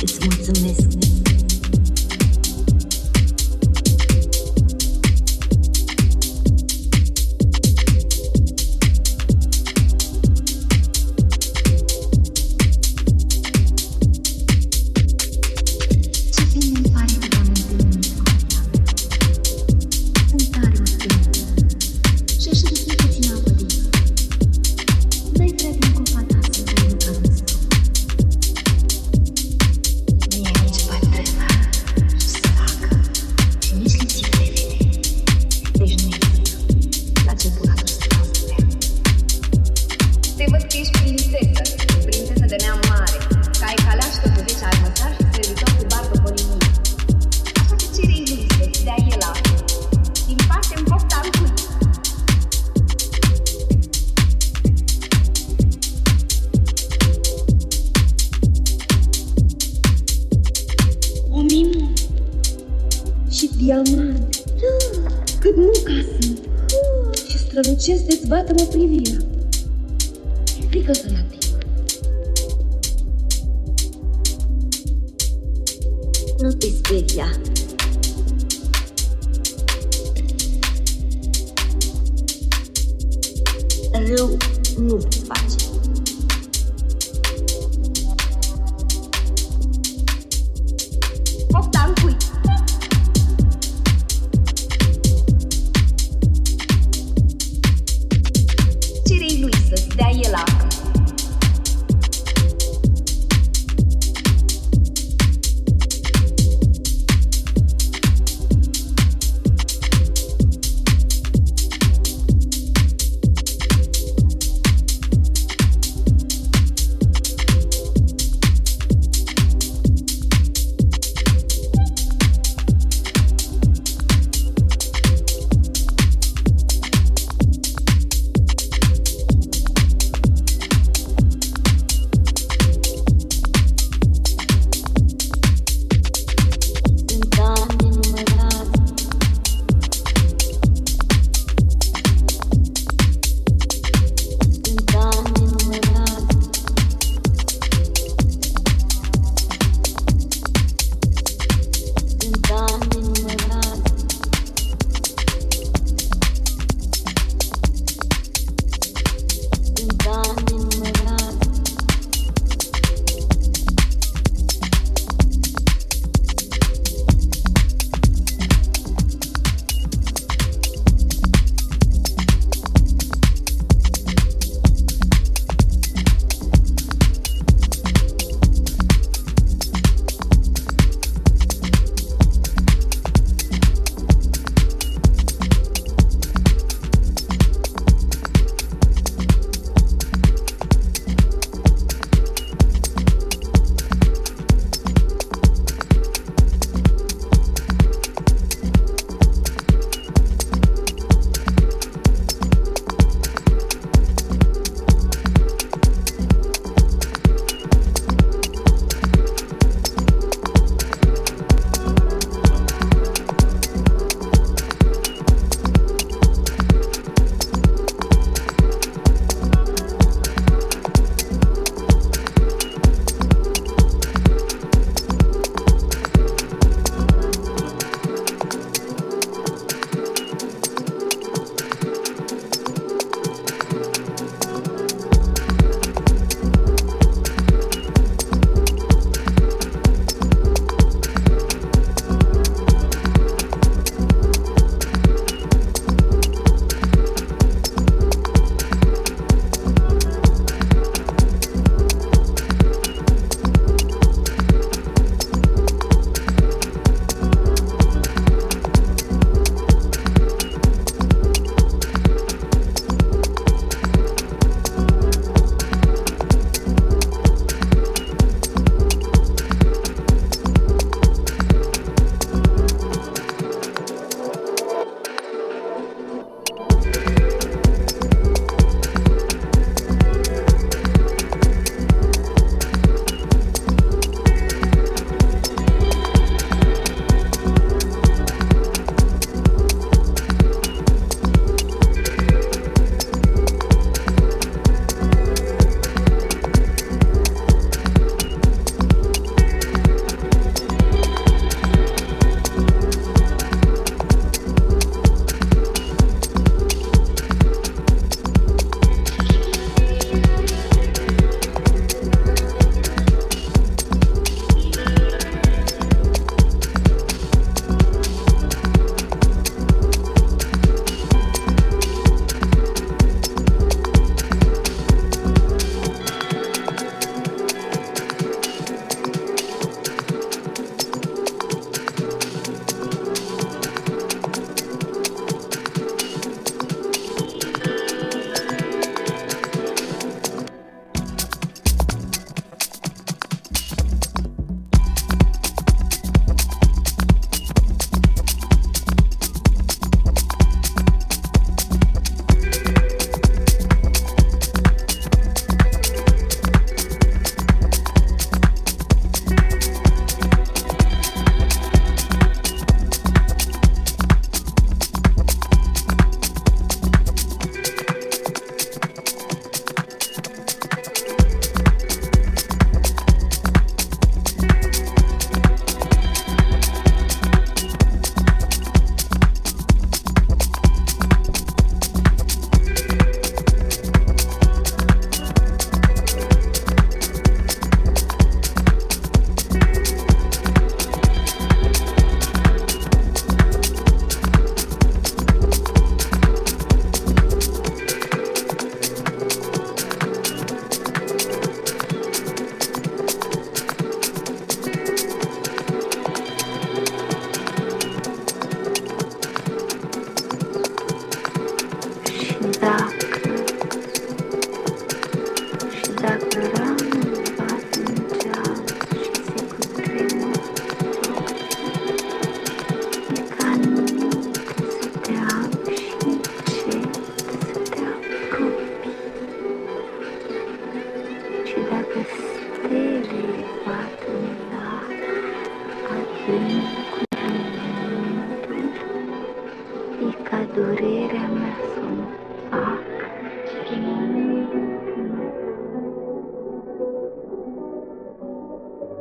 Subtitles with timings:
[0.00, 1.17] It's Îți mulțumesc, Ce